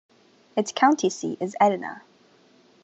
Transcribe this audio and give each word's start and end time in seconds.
Its 0.57 0.71
county 0.71 1.11
seat 1.11 1.37
is 1.39 1.55
Edina. 1.61 2.01